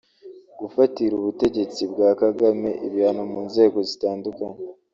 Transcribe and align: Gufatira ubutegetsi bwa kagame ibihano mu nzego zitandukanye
Gufatira 0.59 1.13
ubutegetsi 1.17 1.81
bwa 1.91 2.09
kagame 2.21 2.69
ibihano 2.87 3.23
mu 3.31 3.39
nzego 3.47 3.77
zitandukanye 3.89 4.61